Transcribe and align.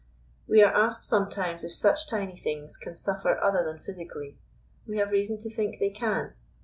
We 0.47 0.63
are 0.63 0.73
asked 0.75 1.03
sometimes 1.05 1.63
if 1.63 1.75
such 1.75 2.09
tiny 2.09 2.35
things 2.35 2.75
can 2.75 2.95
suffer 2.95 3.37
other 3.39 3.63
than 3.63 3.83
physically. 3.85 4.39
We 4.87 4.97
have 4.97 5.11
reason 5.11 5.37
to 5.37 5.49
think 5.51 5.77
they 5.77 5.91
can. 5.91 6.33